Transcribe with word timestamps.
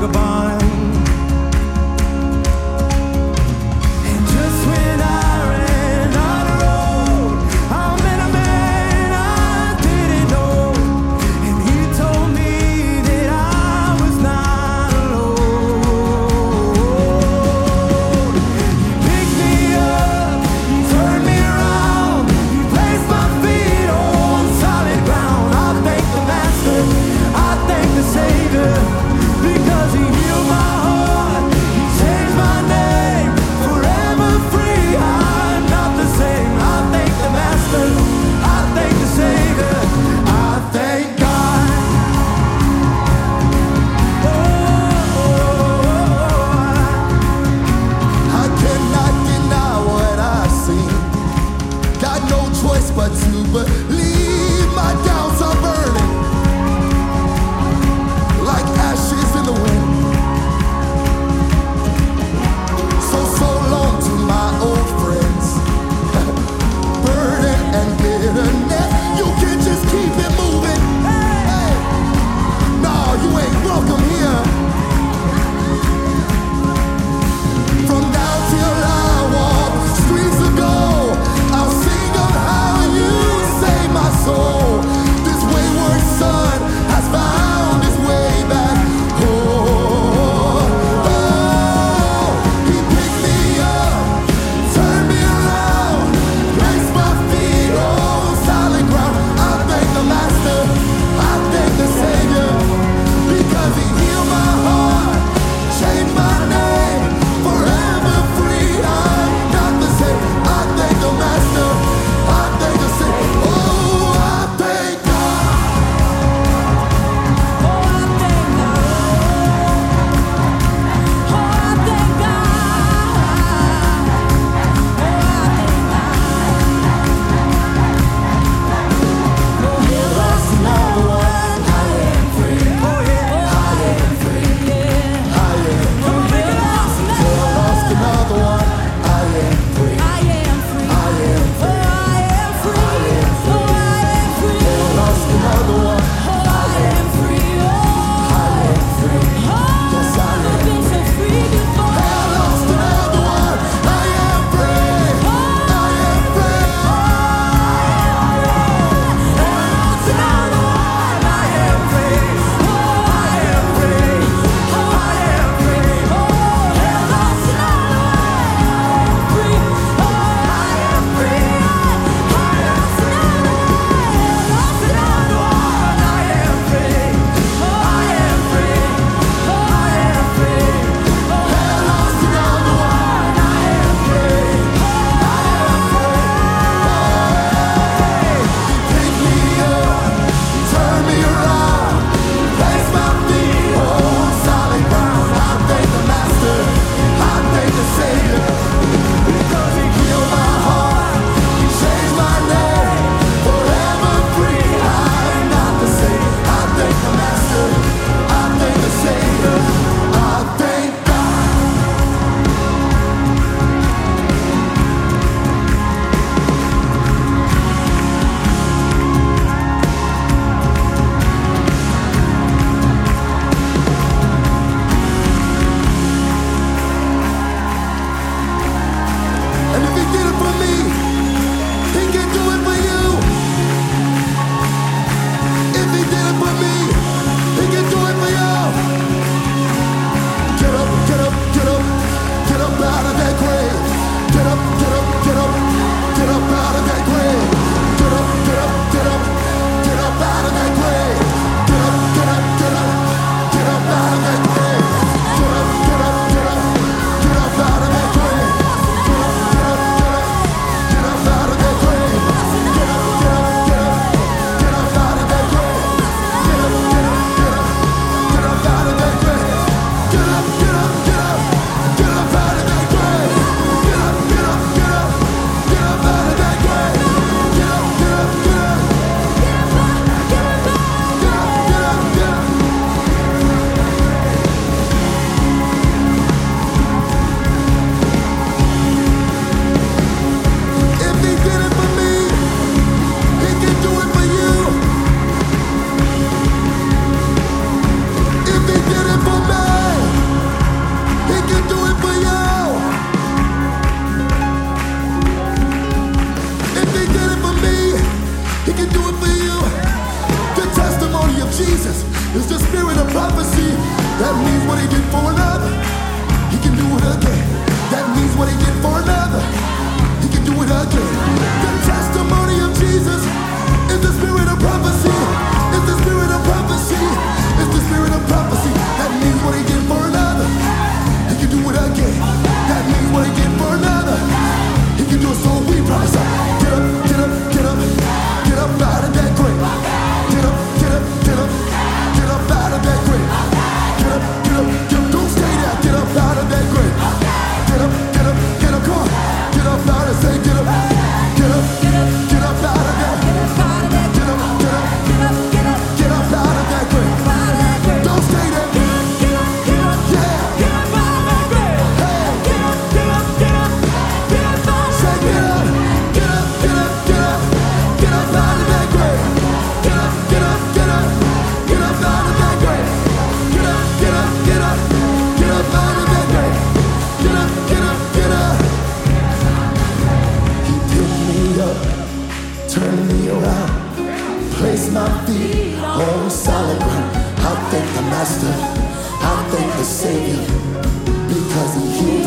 goodbye. 0.00 0.57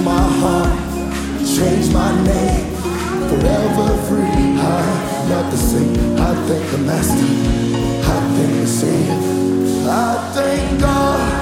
My 0.01 0.25
heart, 0.41 0.71
change 1.45 1.91
my 1.93 2.11
name, 2.23 2.67
forever 3.29 3.87
free. 4.07 4.41
I'm 4.59 5.29
not 5.29 5.51
the 5.51 5.57
same. 5.57 6.17
I 6.17 6.33
thank 6.47 6.71
the 6.71 6.77
master. 6.79 7.27
I 8.13 8.17
thank 8.35 8.53
the 8.61 8.67
Savior. 8.67 9.89
I 9.89 10.31
thank 10.33 10.81
God. 10.81 11.40